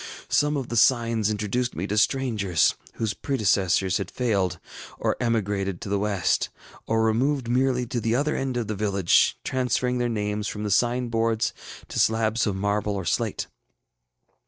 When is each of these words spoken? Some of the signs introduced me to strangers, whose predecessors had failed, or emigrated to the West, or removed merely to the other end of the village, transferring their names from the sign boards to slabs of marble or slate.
Some 0.29 0.57
of 0.57 0.69
the 0.69 0.77
signs 0.77 1.29
introduced 1.29 1.75
me 1.75 1.85
to 1.85 1.95
strangers, 1.95 2.73
whose 2.93 3.13
predecessors 3.13 3.97
had 3.99 4.09
failed, 4.09 4.59
or 4.97 5.15
emigrated 5.19 5.79
to 5.81 5.89
the 5.89 5.99
West, 5.99 6.49
or 6.87 7.03
removed 7.03 7.47
merely 7.47 7.85
to 7.85 8.01
the 8.01 8.15
other 8.15 8.35
end 8.35 8.57
of 8.57 8.65
the 8.65 8.73
village, 8.73 9.37
transferring 9.43 9.99
their 9.99 10.09
names 10.09 10.47
from 10.47 10.63
the 10.63 10.71
sign 10.71 11.09
boards 11.09 11.53
to 11.87 11.99
slabs 11.99 12.47
of 12.47 12.55
marble 12.55 12.95
or 12.95 13.05
slate. 13.05 13.45